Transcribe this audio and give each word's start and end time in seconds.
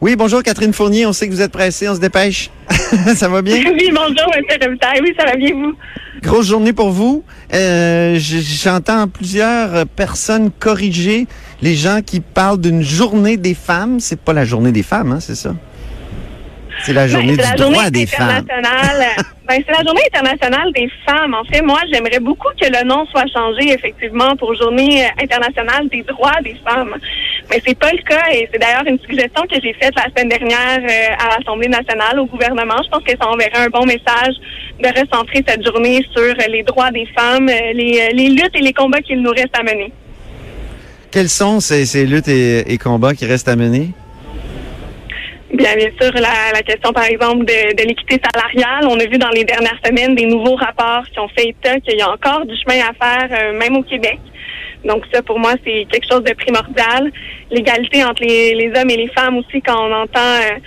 Oui, 0.00 0.16
bonjour 0.16 0.42
Catherine 0.42 0.72
Fournier. 0.72 1.04
On 1.04 1.12
sait 1.12 1.28
que 1.28 1.32
vous 1.32 1.42
êtes 1.42 1.52
pressée, 1.52 1.86
on 1.86 1.94
se 1.94 2.00
dépêche. 2.00 2.48
ça 3.14 3.28
va 3.28 3.42
bien? 3.42 3.56
Oui, 3.56 3.90
bonjour, 3.94 4.32
M. 4.34 4.44
Robitaille. 4.62 5.00
Oui, 5.02 5.14
ça 5.18 5.26
va 5.26 5.36
bien, 5.36 5.52
vous? 5.52 5.76
Grosse 6.22 6.48
journée 6.48 6.72
pour 6.72 6.88
vous. 6.88 7.22
Euh, 7.52 8.16
J'entends 8.18 9.08
plusieurs 9.08 9.86
personnes 9.86 10.50
corriger 10.52 11.26
les 11.60 11.74
gens 11.74 12.00
qui 12.00 12.20
parlent 12.20 12.60
d'une 12.60 12.82
journée 12.82 13.36
des 13.36 13.52
femmes. 13.52 14.00
C'est 14.00 14.18
pas 14.18 14.32
la 14.32 14.46
journée 14.46 14.72
des 14.72 14.82
femmes, 14.82 15.12
hein, 15.12 15.20
c'est 15.20 15.34
ça? 15.34 15.54
C'est 16.82 16.94
la 16.94 17.06
journée 17.06 17.36
ben, 17.36 17.50
du 17.50 17.62
droit 17.62 17.90
des 17.90 18.06
femmes. 18.06 18.44
ben, 19.48 19.62
c'est 19.66 19.72
la 19.72 19.84
journée 19.84 20.02
internationale 20.10 20.72
des 20.72 20.88
femmes. 21.06 21.34
En 21.34 21.44
fait, 21.44 21.60
moi, 21.60 21.78
j'aimerais 21.92 22.20
beaucoup 22.20 22.48
que 22.58 22.66
le 22.66 22.86
nom 22.86 23.04
soit 23.10 23.26
changé, 23.34 23.74
effectivement, 23.74 24.34
pour 24.36 24.54
journée 24.54 25.06
internationale 25.22 25.88
des 25.90 26.02
droits 26.04 26.40
des 26.42 26.56
femmes. 26.64 26.94
Mais 27.50 27.60
c'est 27.66 27.76
pas 27.76 27.90
le 27.90 28.02
cas 28.02 28.30
et 28.32 28.48
c'est 28.52 28.60
d'ailleurs 28.60 28.86
une 28.86 28.98
suggestion 29.00 29.42
que 29.42 29.56
j'ai 29.60 29.72
faite 29.74 29.92
la 29.96 30.04
semaine 30.04 30.28
dernière 30.28 30.78
euh, 30.78 31.14
à 31.18 31.36
l'Assemblée 31.36 31.68
nationale 31.68 32.20
au 32.20 32.26
gouvernement. 32.26 32.76
Je 32.84 32.88
pense 32.90 33.02
que 33.02 33.10
ça 33.20 33.28
enverrait 33.28 33.66
un 33.66 33.68
bon 33.68 33.84
message 33.84 34.34
de 34.78 34.86
recentrer 34.86 35.42
cette 35.46 35.64
journée 35.66 36.06
sur 36.12 36.34
les 36.48 36.62
droits 36.62 36.92
des 36.92 37.06
femmes, 37.06 37.48
euh, 37.48 37.72
les, 37.74 38.00
euh, 38.00 38.14
les 38.14 38.28
luttes 38.28 38.54
et 38.54 38.60
les 38.60 38.72
combats 38.72 39.00
qu'il 39.00 39.20
nous 39.20 39.30
reste 39.30 39.58
à 39.58 39.64
mener. 39.64 39.92
Quels 41.10 41.28
sont 41.28 41.58
ces, 41.58 41.86
ces 41.86 42.06
luttes 42.06 42.28
et, 42.28 42.72
et 42.72 42.78
combats 42.78 43.14
qui 43.14 43.26
restent 43.26 43.48
à 43.48 43.56
mener? 43.56 43.88
Bien, 45.52 45.74
bien 45.74 45.90
sûr, 46.00 46.12
la, 46.14 46.52
la, 46.54 46.62
question, 46.62 46.92
par 46.92 47.04
exemple, 47.04 47.44
de, 47.44 47.74
de 47.74 47.88
l'équité 47.88 48.20
salariale. 48.32 48.86
On 48.88 48.98
a 49.00 49.04
vu 49.06 49.18
dans 49.18 49.30
les 49.30 49.42
dernières 49.42 49.78
semaines 49.84 50.14
des 50.14 50.26
nouveaux 50.26 50.54
rapports 50.54 51.02
qui 51.12 51.18
ont 51.18 51.28
fait 51.28 51.48
état 51.48 51.80
qu'il 51.80 51.98
y 51.98 52.02
a 52.02 52.10
encore 52.10 52.46
du 52.46 52.54
chemin 52.54 52.80
à 52.88 52.92
faire, 52.94 53.28
euh, 53.32 53.58
même 53.58 53.76
au 53.76 53.82
Québec. 53.82 54.20
Donc 54.84 55.04
ça, 55.12 55.22
pour 55.22 55.38
moi, 55.38 55.52
c'est 55.64 55.86
quelque 55.90 56.06
chose 56.10 56.24
de 56.24 56.34
primordial. 56.34 57.12
L'égalité 57.50 58.04
entre 58.04 58.22
les, 58.22 58.72
hommes 58.76 58.90
et 58.90 58.96
les 58.96 59.08
femmes 59.08 59.38
aussi, 59.38 59.60
quand 59.60 59.76
on 59.78 59.92
entend 59.92 60.20
euh, 60.20 60.58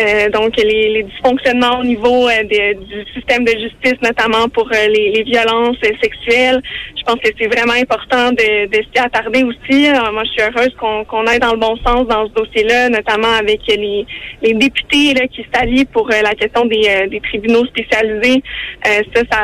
euh, 0.00 0.28
donc 0.30 0.56
les, 0.56 0.88
les, 0.90 1.02
dysfonctionnements 1.02 1.80
au 1.80 1.84
niveau 1.84 2.28
euh, 2.28 2.42
du 2.44 3.04
système 3.14 3.44
de 3.44 3.50
justice, 3.50 4.00
notamment 4.02 4.48
pour 4.48 4.66
euh, 4.66 4.86
les, 4.88 5.10
les, 5.10 5.22
violences 5.24 5.76
sexuelles. 6.00 6.60
Je 6.96 7.02
pense 7.02 7.16
que 7.16 7.28
c'est 7.38 7.48
vraiment 7.48 7.72
important 7.72 8.30
de, 8.30 8.68
s'y 8.72 8.98
attarder 8.98 9.42
aussi. 9.42 9.88
moi, 10.12 10.22
je 10.24 10.30
suis 10.30 10.42
heureuse 10.42 10.74
qu'on 10.78 11.04
qu'on 11.04 11.26
aille 11.26 11.40
dans 11.40 11.52
le 11.52 11.58
bon 11.58 11.76
sens 11.84 12.06
dans 12.06 12.28
ce 12.28 12.32
dossier-là, 12.32 12.90
notamment 12.90 13.32
avec 13.40 13.60
les, 13.66 14.06
les 14.42 14.54
députés 14.54 15.14
là, 15.14 15.26
qui 15.26 15.44
s'allient 15.52 15.86
pour 15.86 16.08
la 16.08 16.34
question 16.34 16.64
des, 16.66 17.08
des 17.10 17.20
tribunaux 17.20 17.64
spécialisés. 17.66 18.42
ça, 18.84 19.22
ça, 19.30 19.38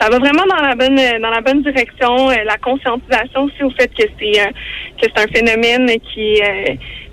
ça 0.00 0.10
va 0.10 0.18
vraiment 0.18 0.44
dans 0.48 0.62
la 0.62 0.74
bonne 0.74 0.96
dans 0.96 1.30
la 1.30 1.40
bonne 1.40 1.62
direction. 1.62 2.28
la 2.28 2.56
conscientisation 2.58 3.44
aussi 3.44 3.62
au 3.62 3.70
fait 3.70 3.88
que 3.88 4.04
c'est 4.18 4.52
que 5.00 5.06
c'est 5.14 5.18
un 5.18 5.28
phénomène 5.28 5.90
qui 6.14 6.40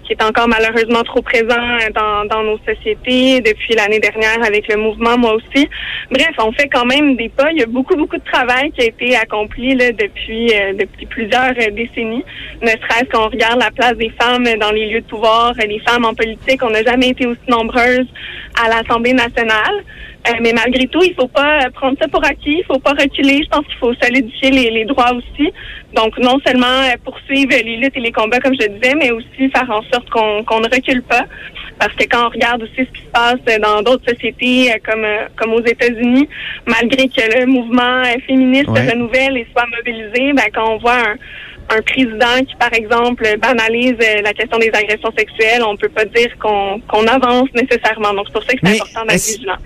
qui 0.05 0.13
est 0.13 0.23
encore 0.23 0.47
malheureusement 0.47 1.03
trop 1.03 1.21
présent 1.21 1.77
dans, 1.93 2.25
dans 2.25 2.43
nos 2.43 2.59
sociétés 2.59 3.41
depuis 3.41 3.75
l'année 3.75 3.99
dernière 3.99 4.43
avec 4.43 4.67
le 4.67 4.77
mouvement, 4.77 5.17
moi 5.17 5.33
aussi. 5.33 5.67
Bref, 6.11 6.31
on 6.37 6.51
fait 6.51 6.67
quand 6.67 6.85
même 6.85 7.15
des 7.15 7.29
pas. 7.29 7.51
Il 7.51 7.59
y 7.59 7.63
a 7.63 7.65
beaucoup, 7.65 7.95
beaucoup 7.95 8.17
de 8.17 8.23
travail 8.23 8.71
qui 8.71 8.81
a 8.81 8.85
été 8.85 9.15
accompli 9.15 9.75
là, 9.75 9.91
depuis, 9.91 10.51
euh, 10.53 10.73
depuis 10.73 11.05
plusieurs 11.07 11.53
euh, 11.57 11.71
décennies. 11.71 12.23
Ne 12.61 12.67
serait-ce 12.67 13.09
qu'on 13.11 13.29
regarde 13.29 13.59
la 13.59 13.71
place 13.71 13.97
des 13.97 14.11
femmes 14.21 14.45
dans 14.59 14.71
les 14.71 14.87
lieux 14.87 15.01
de 15.01 15.05
pouvoir, 15.05 15.53
les 15.57 15.79
femmes 15.79 16.05
en 16.05 16.13
politique, 16.13 16.61
on 16.63 16.69
n'a 16.69 16.83
jamais 16.83 17.09
été 17.09 17.25
aussi 17.25 17.41
nombreuses 17.47 18.07
à 18.63 18.69
l'Assemblée 18.69 19.13
nationale. 19.13 19.83
Euh, 20.27 20.31
mais 20.41 20.53
malgré 20.53 20.87
tout, 20.87 21.03
il 21.03 21.13
faut 21.13 21.27
pas 21.27 21.69
prendre 21.73 21.97
ça 22.01 22.07
pour 22.07 22.23
acquis, 22.25 22.57
il 22.59 22.63
faut 22.65 22.79
pas 22.79 22.93
reculer. 22.93 23.43
Je 23.43 23.49
pense 23.49 23.65
qu'il 23.65 23.77
faut 23.77 23.93
solidifier 24.01 24.49
les, 24.49 24.71
les, 24.71 24.85
droits 24.85 25.11
aussi. 25.13 25.51
Donc, 25.93 26.17
non 26.17 26.39
seulement 26.45 26.81
poursuivre 27.03 27.51
les 27.51 27.77
luttes 27.77 27.95
et 27.95 27.99
les 27.99 28.11
combats, 28.11 28.39
comme 28.39 28.55
je 28.59 28.67
disais, 28.67 28.95
mais 28.95 29.11
aussi 29.11 29.49
faire 29.49 29.69
en 29.69 29.83
sorte 29.93 30.09
qu'on 30.09 30.59
ne 30.59 30.75
recule 30.75 31.03
pas. 31.03 31.25
Parce 31.79 31.93
que 31.93 32.05
quand 32.05 32.27
on 32.27 32.29
regarde 32.29 32.63
aussi 32.63 32.77
ce 32.77 32.83
qui 32.83 33.05
se 33.05 33.11
passe 33.11 33.59
dans 33.61 33.81
d'autres 33.81 34.09
sociétés 34.09 34.71
euh, 34.71 34.77
comme 34.83 35.03
euh, 35.03 35.27
comme 35.35 35.53
aux 35.53 35.65
États-Unis, 35.65 36.27
malgré 36.65 37.07
que 37.07 37.39
le 37.39 37.45
mouvement 37.45 38.03
féministe 38.25 38.67
se 38.67 38.91
renouvelle 38.91 39.37
et 39.37 39.47
soit 39.51 39.65
mobilisé, 39.77 40.33
ben, 40.33 40.45
quand 40.53 40.73
on 40.73 40.77
voit 40.77 40.99
un, 40.99 41.77
un 41.77 41.81
président 41.81 42.45
qui, 42.47 42.55
par 42.55 42.73
exemple, 42.73 43.25
banalise 43.39 43.97
la 44.23 44.33
question 44.33 44.57
des 44.57 44.71
agressions 44.73 45.11
sexuelles, 45.17 45.63
on 45.67 45.75
peut 45.75 45.89
pas 45.89 46.05
dire 46.05 46.35
qu'on 46.39 46.79
qu'on 46.87 47.05
avance 47.07 47.49
nécessairement. 47.53 48.13
Donc, 48.13 48.27
c'est 48.27 48.33
pour 48.33 48.43
ça 48.43 48.53
que 48.53 48.59
c'est 48.63 48.81
important 48.81 49.05
d'être 49.05 49.21
vigilant 49.21 49.57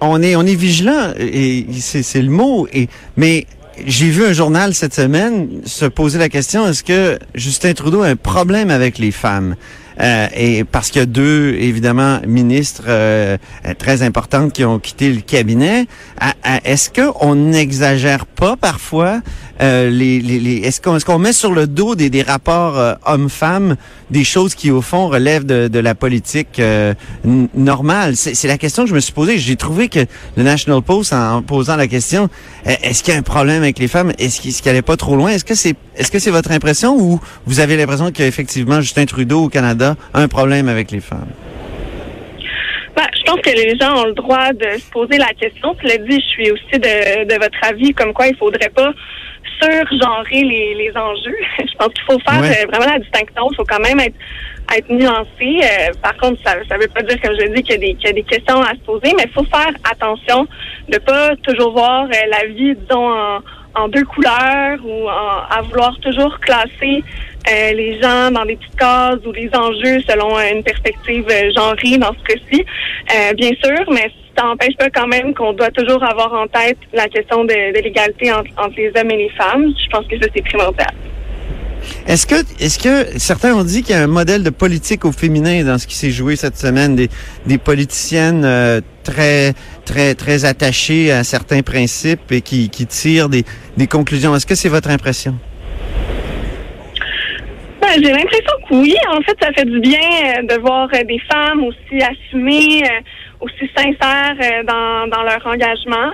on 0.00 0.22
est 0.22 0.36
on 0.36 0.42
est 0.42 0.54
vigilant 0.54 1.12
et 1.18 1.66
c'est 1.80 2.22
le 2.22 2.30
mot 2.30 2.68
et 2.72 2.88
mais 3.16 3.46
j'ai 3.86 4.10
vu 4.10 4.24
un 4.24 4.32
journal 4.32 4.74
cette 4.74 4.94
semaine 4.94 5.48
se 5.64 5.86
poser 5.86 6.18
la 6.18 6.28
question 6.28 6.66
est-ce 6.66 6.82
que 6.82 7.18
Justin 7.34 7.74
Trudeau 7.74 8.02
a 8.02 8.08
un 8.08 8.16
problème 8.16 8.70
avec 8.70 8.98
les 8.98 9.10
femmes? 9.12 9.56
Euh, 10.00 10.26
et 10.34 10.64
parce 10.64 10.90
qu'il 10.90 11.00
y 11.00 11.02
a 11.02 11.06
deux, 11.06 11.54
évidemment, 11.58 12.20
ministres 12.26 12.84
euh, 12.86 13.36
très 13.78 14.02
importantes 14.02 14.52
qui 14.52 14.64
ont 14.64 14.78
quitté 14.78 15.10
le 15.10 15.20
cabinet, 15.20 15.86
est-ce 16.64 16.90
qu'on 16.90 17.34
n'exagère 17.34 18.26
pas 18.26 18.56
parfois 18.56 19.20
euh, 19.60 19.90
les, 19.90 20.20
les, 20.20 20.38
les 20.38 20.56
est-ce 20.58 20.80
qu'on 20.80 20.96
est 20.96 21.04
qu'on 21.04 21.18
met 21.18 21.32
sur 21.32 21.52
le 21.52 21.66
dos 21.66 21.96
des, 21.96 22.10
des 22.10 22.22
rapports 22.22 22.78
euh, 22.78 22.94
hommes-femmes 23.06 23.74
des 24.08 24.22
choses 24.22 24.54
qui 24.54 24.70
au 24.70 24.80
fond 24.82 25.08
relèvent 25.08 25.46
de, 25.46 25.66
de 25.66 25.78
la 25.80 25.96
politique 25.96 26.60
euh, 26.60 26.94
normale? 27.24 28.14
C'est 28.16 28.46
la 28.46 28.56
question 28.58 28.84
que 28.84 28.90
je 28.90 28.94
me 28.94 29.00
suis 29.00 29.12
posée. 29.12 29.38
J'ai 29.38 29.56
trouvé 29.56 29.88
que 29.88 30.00
le 30.36 30.42
National 30.44 30.80
Post, 30.82 31.12
en 31.12 31.42
posant 31.42 31.74
la 31.74 31.88
question, 31.88 32.28
est-ce 32.64 33.02
qu'il 33.02 33.14
y 33.14 33.16
a 33.16 33.18
un 33.18 33.22
problème 33.22 33.62
avec 33.62 33.80
les 33.80 33.88
femmes? 33.88 34.12
Est-ce 34.18 34.40
qu'il 34.40 34.54
qu 34.54 34.68
allait 34.68 34.82
pas 34.82 34.96
trop 34.96 35.16
loin? 35.16 35.30
Est-ce 35.30 35.44
que 35.44 35.56
c'est 35.56 35.74
est-ce 35.96 36.12
que 36.12 36.20
c'est 36.20 36.30
votre 36.30 36.52
impression 36.52 36.96
ou 36.96 37.20
vous 37.46 37.58
avez 37.58 37.76
l'impression 37.76 38.12
qu'effectivement 38.12 38.80
Justin 38.80 39.06
Trudeau 39.06 39.44
au 39.44 39.48
Canada 39.48 39.87
a 39.88 39.96
un 40.14 40.28
problème 40.28 40.68
avec 40.68 40.90
les 40.90 41.00
femmes 41.00 41.32
ben, 42.98 43.06
je 43.14 43.22
pense 43.30 43.40
que 43.42 43.50
les 43.50 43.78
gens 43.78 44.02
ont 44.02 44.06
le 44.06 44.14
droit 44.14 44.52
de 44.52 44.76
se 44.76 44.90
poser 44.90 45.18
la 45.18 45.32
question. 45.38 45.76
Cela 45.80 45.98
dit, 45.98 46.20
je 46.20 46.26
suis 46.26 46.50
aussi 46.50 46.80
de, 46.80 47.28
de 47.28 47.34
votre 47.34 47.58
avis, 47.62 47.94
comme 47.94 48.12
quoi 48.12 48.26
il 48.26 48.34
faudrait 48.34 48.70
pas 48.70 48.90
surgenrer 49.62 50.42
les, 50.42 50.74
les 50.74 50.92
enjeux. 50.96 51.36
je 51.58 51.76
pense 51.78 51.92
qu'il 51.94 52.04
faut 52.10 52.18
faire 52.18 52.42
euh, 52.42 52.66
vraiment 52.66 52.92
la 52.92 52.98
distinction. 52.98 53.48
Il 53.52 53.54
faut 53.54 53.64
quand 53.64 53.78
même 53.78 54.00
être 54.00 54.16
être 54.76 54.90
nuancé. 54.90 55.60
Euh, 55.62 55.92
par 56.02 56.16
contre, 56.16 56.40
ça 56.44 56.56
ne 56.56 56.82
veut 56.82 56.88
pas 56.88 57.02
dire, 57.02 57.20
comme 57.22 57.34
je 57.38 57.46
l'ai 57.46 57.54
dit, 57.54 57.62
qu'il 57.62 57.82
y, 57.82 57.92
y, 57.92 58.06
a 58.08 58.12
des 58.12 58.22
questions 58.22 58.60
à 58.60 58.70
se 58.70 58.80
poser, 58.80 59.14
mais 59.16 59.24
il 59.24 59.32
faut 59.32 59.44
faire 59.44 59.72
attention 59.90 60.46
de 60.88 60.98
pas 60.98 61.36
toujours 61.36 61.72
voir 61.72 62.04
euh, 62.04 62.30
la 62.30 62.46
vie, 62.48 62.74
disons, 62.74 63.10
en, 63.10 63.38
en 63.78 63.88
deux 63.88 64.04
couleurs 64.04 64.78
ou 64.84 65.08
à 65.08 65.60
vouloir 65.62 65.98
toujours 66.00 66.38
classer 66.40 67.02
euh, 67.50 67.72
les 67.72 68.00
gens 68.00 68.30
dans 68.30 68.44
des 68.44 68.56
petites 68.56 68.76
cases 68.76 69.24
ou 69.26 69.32
les 69.32 69.50
enjeux 69.54 70.00
selon 70.08 70.38
une 70.38 70.62
perspective 70.62 71.24
genrée 71.56 71.98
dans 71.98 72.12
ce 72.12 72.34
cas-ci. 72.34 72.64
bien 73.34 73.52
sûr, 73.62 73.84
mais 73.92 74.10
ça 74.38 74.44
n'empêche 74.44 74.76
pas 74.76 74.88
quand 74.90 75.08
même 75.08 75.34
qu'on 75.34 75.52
doit 75.52 75.70
toujours 75.70 76.02
avoir 76.02 76.32
en 76.32 76.46
tête 76.46 76.78
la 76.92 77.08
question 77.08 77.44
de, 77.44 77.82
l'égalité 77.82 78.32
entre, 78.32 78.74
les 78.76 78.92
hommes 78.96 79.10
et 79.10 79.16
les 79.16 79.30
femmes. 79.30 79.72
Je 79.84 79.90
pense 79.90 80.06
que 80.06 80.18
ça, 80.20 80.26
c'est 80.34 80.44
primordial. 80.44 80.94
Est-ce 82.06 82.26
que, 82.26 82.36
est-ce 82.62 82.78
que 82.78 83.18
certains 83.18 83.54
ont 83.54 83.64
dit 83.64 83.82
qu'il 83.82 83.94
y 83.94 83.98
a 83.98 84.02
un 84.02 84.08
modèle 84.08 84.42
de 84.42 84.50
politique 84.50 85.04
au 85.04 85.12
féminin 85.12 85.64
dans 85.64 85.78
ce 85.78 85.86
qui 85.86 85.94
s'est 85.94 86.10
joué 86.10 86.36
cette 86.36 86.56
semaine, 86.56 86.96
des, 86.96 87.08
des 87.46 87.58
politiciennes 87.58 88.44
euh, 88.44 88.80
très, 89.10 89.52
très, 89.84 90.14
très 90.14 90.44
attachées 90.44 91.10
à 91.10 91.24
certains 91.24 91.62
principes 91.62 92.30
et 92.30 92.40
qui, 92.40 92.68
tirent 92.68 93.28
des, 93.28 93.44
conclusions. 93.86 94.34
Est-ce 94.34 94.46
que 94.46 94.54
c'est 94.54 94.68
votre 94.68 94.90
impression? 94.90 95.34
Ben, 97.80 97.94
j'ai 97.94 98.12
l'impression 98.12 98.54
que 98.68 98.74
oui. 98.74 98.94
En 99.10 99.20
fait, 99.22 99.36
ça 99.40 99.52
fait 99.52 99.64
du 99.64 99.80
bien 99.80 99.98
euh, 100.00 100.42
de 100.42 100.60
voir 100.60 100.88
euh, 100.92 101.04
des 101.04 101.20
femmes 101.30 101.64
aussi 101.64 102.02
assumées, 102.02 102.82
aussi 103.40 103.70
sincères 103.76 104.64
dans, 104.66 105.06
dans 105.08 105.22
leur 105.22 105.46
engagement. 105.46 106.12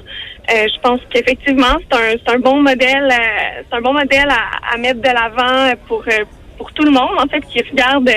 Euh, 0.51 0.67
je 0.69 0.81
pense 0.81 1.01
qu'effectivement, 1.11 1.77
c'est 1.91 2.31
un, 2.31 2.35
un 2.35 2.39
bon 2.39 2.61
modèle, 2.61 3.09
euh, 3.11 3.63
c'est 3.69 3.77
un 3.77 3.81
bon 3.81 3.95
modèle 3.95 4.29
à, 4.29 4.77
mettre 4.77 5.01
de 5.01 5.09
l'avant 5.09 5.73
pour 5.87 6.05
euh, 6.07 6.25
pour 6.59 6.71
tout 6.73 6.85
le 6.85 6.91
monde 6.91 7.19
en 7.19 7.27
fait 7.27 7.41
qui 7.41 7.63
regarde 7.71 8.11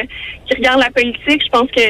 qui 0.46 0.56
regarde 0.56 0.82
la 0.82 0.90
politique. 0.90 1.42
Je 1.46 1.50
pense 1.50 1.70
que 1.72 1.82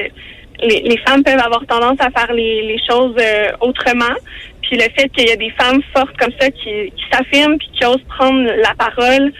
les, 0.61 0.97
femmes 1.05 1.23
peuvent 1.23 1.39
avoir 1.39 1.65
tendance 1.65 1.99
à 1.99 2.09
faire 2.09 2.33
les, 2.33 2.77
choses 2.89 3.15
autrement. 3.61 4.15
Puis 4.61 4.75
le 4.75 4.83
fait 4.95 5.09
qu'il 5.09 5.27
y 5.27 5.31
a 5.31 5.35
des 5.35 5.51
femmes 5.51 5.81
fortes 5.95 6.15
comme 6.17 6.31
ça 6.39 6.49
qui, 6.51 6.91
qui 6.91 7.03
s'affirment 7.11 7.57
puis 7.57 7.69
qui 7.73 7.85
osent 7.85 8.03
prendre 8.09 8.43
la 8.43 8.73
parole, 8.75 9.31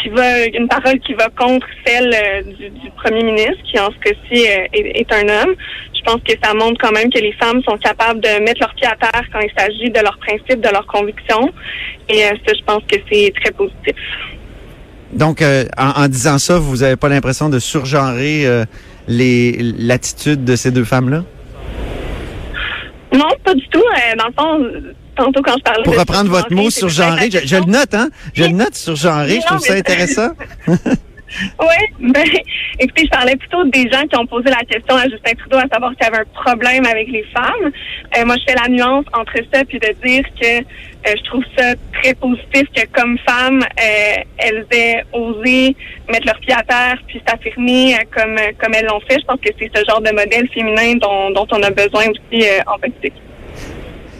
qui 0.00 0.08
va 0.10 0.46
une 0.46 0.68
parole 0.68 1.00
qui 1.00 1.14
va 1.14 1.28
contre 1.30 1.66
celle 1.84 2.44
du, 2.56 2.70
du, 2.70 2.90
premier 2.90 3.24
ministre, 3.24 3.62
qui 3.64 3.78
en 3.80 3.90
ce 3.90 3.98
cas-ci 3.98 4.42
est, 4.44 4.68
est, 4.72 5.12
un 5.12 5.28
homme 5.28 5.56
je 5.98 6.12
pense 6.12 6.22
que 6.22 6.34
ça 6.42 6.54
montre 6.54 6.80
quand 6.80 6.92
même 6.92 7.10
que 7.10 7.18
les 7.18 7.32
femmes 7.32 7.62
sont 7.64 7.76
capables 7.76 8.20
de 8.20 8.42
mettre 8.42 8.60
leurs 8.60 8.74
pieds 8.74 8.86
à 8.86 8.96
terre 8.96 9.24
quand 9.32 9.40
il 9.40 9.50
s'agit 9.56 9.90
de 9.90 10.00
leurs 10.00 10.18
principes, 10.18 10.60
de 10.60 10.68
leurs 10.70 10.86
convictions. 10.86 11.52
Et 12.08 12.24
euh, 12.24 12.30
ça, 12.46 12.54
je 12.54 12.62
pense 12.64 12.82
que 12.90 12.96
c'est 13.10 13.32
très 13.42 13.50
positif. 13.52 13.94
Donc, 15.12 15.42
euh, 15.42 15.64
en, 15.76 16.02
en, 16.02 16.08
disant 16.08 16.38
ça, 16.38 16.58
vous 16.58 16.78
n'avez 16.78 16.96
pas 16.96 17.08
l'impression 17.08 17.48
de 17.48 17.58
surgenrer 17.58 18.46
euh, 18.46 18.64
l'attitude 19.08 20.44
de 20.44 20.56
ces 20.56 20.70
deux 20.70 20.84
femmes-là? 20.84 21.24
Non, 23.14 23.24
pas 23.42 23.54
du 23.54 23.66
tout. 23.68 23.80
Euh, 23.80 24.16
dans 24.16 24.26
le 24.26 24.32
fond, 24.32 24.92
tantôt 25.16 25.40
quand 25.42 25.54
je 25.56 25.62
parlais 25.62 25.82
Pour 25.82 25.98
reprendre 25.98 26.30
votre 26.30 26.52
mot 26.52 26.68
surgenrer, 26.70 27.30
je, 27.30 27.38
je, 27.46 27.56
le 27.56 27.64
note, 27.64 27.94
hein? 27.94 28.10
Je 28.34 28.44
le 28.44 28.50
note 28.50 28.74
surgenrer, 28.74 29.40
je 29.40 29.46
trouve 29.46 29.60
ça 29.60 29.74
intéressant. 29.74 30.30
Oui, 31.60 31.66
ben, 32.12 32.24
écoutez, 32.78 33.04
je 33.04 33.10
parlais 33.10 33.36
plutôt 33.36 33.64
des 33.64 33.88
gens 33.90 34.06
qui 34.06 34.16
ont 34.16 34.26
posé 34.26 34.48
la 34.48 34.64
question 34.64 34.96
à 34.96 35.04
Justin 35.04 35.32
Trudeau 35.38 35.58
à 35.58 35.68
savoir 35.72 35.92
s'il 35.92 36.04
y 36.04 36.06
avait 36.06 36.24
un 36.24 36.42
problème 36.42 36.86
avec 36.86 37.08
les 37.08 37.24
femmes. 37.24 37.70
Euh, 38.16 38.24
moi, 38.24 38.36
je 38.36 38.52
fais 38.52 38.58
la 38.58 38.68
nuance 38.68 39.04
entre 39.12 39.36
ça 39.52 39.64
puis 39.64 39.78
de 39.78 39.94
dire 40.04 40.24
que 40.40 40.58
euh, 40.58 41.14
je 41.16 41.24
trouve 41.24 41.44
ça 41.56 41.74
très 42.00 42.14
positif 42.14 42.64
que 42.74 42.86
comme 42.92 43.18
femmes, 43.18 43.60
euh, 43.62 44.22
elles 44.38 44.66
aient 44.72 45.04
osé 45.12 45.76
mettre 46.08 46.26
leurs 46.26 46.40
pieds 46.40 46.54
à 46.54 46.62
terre 46.62 46.98
puis 47.06 47.20
s'affirmer 47.26 47.96
comme 48.10 48.36
comme 48.58 48.74
elles 48.74 48.86
l'ont 48.86 49.00
fait. 49.00 49.18
Je 49.20 49.26
pense 49.26 49.40
que 49.40 49.50
c'est 49.58 49.70
ce 49.74 49.84
genre 49.84 50.00
de 50.00 50.10
modèle 50.10 50.48
féminin 50.48 50.96
dont, 50.96 51.30
dont 51.30 51.46
on 51.52 51.62
a 51.62 51.70
besoin 51.70 52.04
aussi 52.08 52.44
en 52.66 52.78
politique. 52.78 53.14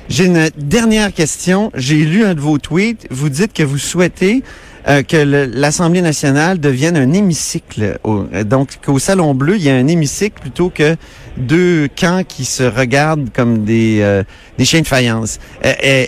J'ai 0.08 0.24
une 0.24 0.48
dernière 0.56 1.12
question. 1.12 1.70
J'ai 1.74 1.96
lu 1.96 2.24
un 2.24 2.34
de 2.34 2.40
vos 2.40 2.58
tweets. 2.58 3.06
Vous 3.10 3.28
dites 3.28 3.52
que 3.52 3.62
vous 3.62 3.76
souhaitez 3.76 4.42
euh, 4.88 5.02
que 5.02 5.16
l'Assemblée 5.16 6.00
nationale 6.00 6.58
devienne 6.58 6.96
un 6.96 7.12
hémicycle. 7.12 7.98
donc, 8.46 8.78
qu'au 8.84 8.98
Salon 8.98 9.34
Bleu, 9.34 9.56
il 9.56 9.62
y 9.62 9.68
a 9.68 9.74
un 9.74 9.86
hémicycle 9.86 10.40
plutôt 10.40 10.70
que 10.70 10.96
deux 11.36 11.88
camps 11.94 12.22
qui 12.26 12.44
se 12.44 12.62
regardent 12.62 13.30
comme 13.32 13.64
des, 13.64 13.98
euh, 14.00 14.22
des 14.56 14.64
chiens 14.64 14.80
de 14.80 14.86
faïence. 14.86 15.40
Euh, 15.64 16.06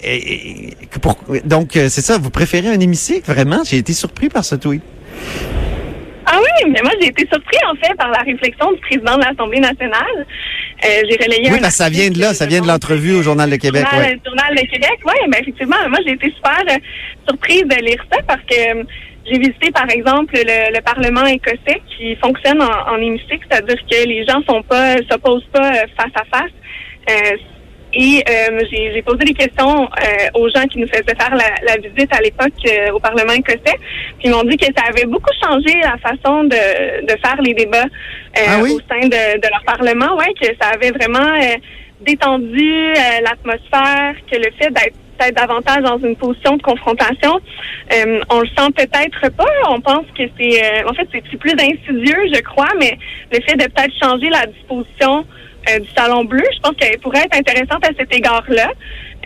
donc, 1.45 1.73
c'est 1.73 2.01
ça, 2.01 2.19
vous 2.19 2.31
préférez 2.31 2.69
un 2.69 2.81
hémicycle, 2.81 3.31
vraiment? 3.31 3.63
J'ai 3.65 3.79
été 3.79 3.93
surpris 3.93 4.29
par 4.29 4.45
ce 4.45 4.55
tweet. 4.55 4.83
Oui, 6.41 6.71
mais 6.71 6.81
moi 6.83 6.93
j'ai 7.01 7.09
été 7.09 7.27
surpris 7.31 7.59
en 7.67 7.75
fait 7.77 7.95
par 7.95 8.11
la 8.11 8.21
réflexion 8.21 8.73
du 8.73 8.81
président 8.81 9.17
de 9.17 9.25
l'Assemblée 9.25 9.61
nationale. 9.61 10.27
Euh, 10.85 11.03
j'ai 11.09 11.17
relayé. 11.23 11.53
Oui, 11.53 11.61
parce 11.61 11.75
que 11.75 11.85
ça 11.85 11.91
vient 11.91 12.11
de 12.11 12.19
là, 12.19 12.33
ça 12.33 12.47
vient 12.47 12.61
de 12.61 12.67
l'entrevue 12.67 13.15
au 13.15 13.23
Journal 13.23 13.51
de 13.51 13.57
Québec. 13.57 13.85
Journal, 13.91 14.13
ouais. 14.13 14.21
Journal 14.25 14.55
de 14.55 14.61
Québec, 14.63 14.99
oui, 15.05 15.15
mais 15.29 15.39
effectivement, 15.41 15.77
moi 15.89 15.99
j'ai 16.07 16.13
été 16.13 16.33
super 16.35 16.63
euh, 16.71 16.79
surprise 17.29 17.65
de 17.65 17.85
lire 17.85 18.03
ça 18.11 18.19
parce 18.27 18.43
que 18.49 18.81
euh, 18.81 18.85
j'ai 19.31 19.39
visité 19.39 19.71
par 19.71 19.89
exemple 19.91 20.35
le, 20.35 20.81
Parlement 20.81 21.27
écossais 21.27 21.83
qui 21.97 22.17
fonctionne 22.17 22.63
en, 22.63 22.95
en 22.95 22.97
hémicycle, 22.97 23.45
c'est-à-dire 23.51 23.77
que 23.77 24.09
les 24.09 24.25
gens 24.27 24.43
sont 24.49 24.63
pas 24.63 24.97
s'opposent 25.11 25.47
pas 25.53 25.73
face 25.97 26.15
à 26.15 26.25
face. 26.37 27.37
Et 27.93 28.23
euh, 28.29 28.61
j'ai 28.71 29.03
posé 29.03 29.25
des 29.25 29.35
questions 29.35 29.83
euh, 29.83 30.39
aux 30.39 30.49
gens 30.49 30.65
qui 30.67 30.79
nous 30.79 30.87
faisaient 30.87 31.17
faire 31.19 31.35
la, 31.35 31.77
visite 31.77 32.15
à 32.15 32.21
l'époque 32.21 32.53
euh, 32.67 32.93
au 32.93 33.01
Parlement 33.01 33.33
écossais. 33.33 33.77
Puis 34.19 34.29
ils 34.29 34.31
m'ont 34.31 34.45
dit 34.45 34.57
que 34.57 34.67
ça 34.67 34.85
avait 34.89 35.07
beaucoup 35.07 35.33
changé 35.43 35.75
la 35.83 35.97
façon 35.99 36.45
de, 36.45 37.05
de 37.05 37.19
faire 37.21 37.41
les 37.43 37.55
débats 37.55 37.87
ah 38.37 38.61
au 38.61 38.79
sein 38.89 39.09
de, 39.09 39.41
de, 39.41 39.49
leur 39.49 39.63
Parlement. 39.67 40.17
Ouais, 40.17 40.33
que 40.41 40.47
ça 40.61 40.69
avait 40.73 40.93
vraiment 40.93 41.37
détendu 42.01 42.93
l'atmosphère, 43.23 44.15
que 44.31 44.37
le 44.37 44.51
fait 44.59 44.71
d'être 44.71 44.97
peut-être 45.19 45.37
davantage 45.37 45.83
dans 45.83 45.99
une 45.99 46.17
position 46.17 46.57
de 46.57 46.63
confrontation, 46.63 47.41
on 48.31 48.41
le 48.41 48.47
sent 48.57 48.71
peut-être 48.77 49.37
pas. 49.37 49.53
On 49.69 49.81
pense 49.81 50.07
que 50.17 50.23
c'est 50.39 50.85
en 50.85 50.95
fait 50.95 51.09
c'est 51.13 51.39
plus 51.39 51.53
insidieux, 51.53 52.23
je 52.33 52.41
crois, 52.41 52.71
mais 52.79 52.97
le 53.33 53.41
fait 53.43 53.57
de 53.57 53.65
peut-être 53.65 53.93
changer 54.01 54.31
la 54.31 54.47
disposition 54.47 55.27
euh, 55.69 55.79
du 55.79 55.89
Salon 55.97 56.25
Bleu. 56.25 56.43
Je 56.55 56.61
pense 56.61 56.75
qu'elle 56.77 56.99
pourrait 57.01 57.25
être 57.25 57.37
intéressante 57.37 57.85
à 57.85 57.91
cet 57.99 58.15
égard-là. 58.15 58.71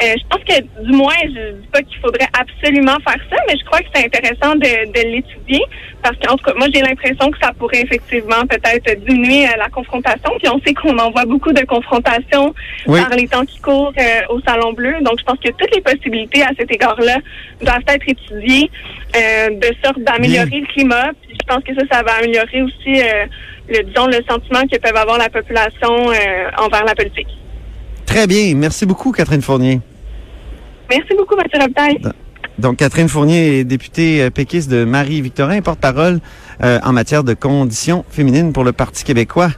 Euh, 0.03 0.15
je 0.19 0.25
pense 0.29 0.43
que, 0.43 0.61
du 0.83 0.93
moins, 0.93 1.15
je 1.23 1.53
dis 1.53 1.69
pas 1.73 1.81
qu'il 1.83 2.01
faudrait 2.01 2.27
absolument 2.37 2.97
faire 3.07 3.21
ça, 3.31 3.37
mais 3.47 3.57
je 3.57 3.65
crois 3.65 3.79
que 3.79 3.87
c'est 3.95 4.05
intéressant 4.05 4.57
de, 4.57 4.93
de 4.93 5.09
l'étudier 5.09 5.63
parce 6.03 6.17
qu'en 6.19 6.37
tout 6.37 6.45
cas, 6.45 6.53
moi, 6.57 6.67
j'ai 6.75 6.81
l'impression 6.81 7.31
que 7.31 7.39
ça 7.41 7.53
pourrait 7.57 7.83
effectivement 7.83 8.45
peut-être 8.49 9.05
diminuer 9.07 9.47
euh, 9.47 9.53
la 9.57 9.69
confrontation. 9.69 10.33
Puis 10.41 10.49
on 10.49 10.61
sait 10.67 10.75
qu'on 10.75 10.99
en 10.99 11.13
voit 11.13 11.27
beaucoup 11.27 11.53
de 11.53 11.65
confrontations 11.65 12.53
par 12.87 13.11
les 13.11 13.29
temps 13.29 13.45
qui 13.45 13.61
courent 13.61 13.93
au 14.31 14.41
Salon 14.41 14.73
Bleu. 14.73 14.97
Donc, 15.03 15.21
je 15.21 15.25
pense 15.25 15.39
que 15.39 15.51
toutes 15.51 15.75
les 15.75 15.81
possibilités 15.81 16.43
à 16.43 16.51
cet 16.59 16.73
égard-là 16.73 17.19
doivent 17.63 17.83
être 17.87 18.09
étudiées 18.09 18.71
de 19.15 19.75
sorte 19.85 20.01
d'améliorer 20.01 20.61
le 20.61 20.67
climat. 20.67 21.13
Puis 21.23 21.39
je 21.41 21.47
pense 21.47 21.63
que 21.63 21.75
ça, 21.75 21.83
ça 21.91 22.03
va 22.03 22.15
améliorer 22.15 22.63
aussi 22.63 23.01
le, 23.69 23.83
disons, 23.85 24.07
le 24.07 24.21
sentiment 24.29 24.63
que 24.71 24.79
peuvent 24.79 24.97
avoir 24.97 25.19
la 25.19 25.29
population 25.29 26.11
euh, 26.11 26.51
envers 26.59 26.85
la 26.85 26.95
politique. 26.95 27.29
Très 28.07 28.27
bien. 28.27 28.55
Merci 28.55 28.87
beaucoup, 28.87 29.13
Catherine 29.13 29.43
Fournier. 29.43 29.81
Merci 30.91 31.15
beaucoup, 31.17 31.35
Mathieu 31.37 31.59
Robitaille. 31.61 31.99
Donc, 32.59 32.77
Catherine 32.77 33.09
Fournier 33.09 33.61
est 33.61 33.65
députée 33.65 34.23
euh, 34.23 34.31
péquiste 34.31 34.71
de 34.71 34.85
Marie-Victorin, 34.85 35.61
porte-parole 35.61 36.21
euh, 36.63 36.79
en 36.85 36.93
matière 36.93 37.25
de 37.25 37.35
conditions 37.35 38.05
féminines 38.11 38.53
pour 38.53 38.63
le 38.63 38.73
Parti 38.73 39.03
québécois. 39.03 39.51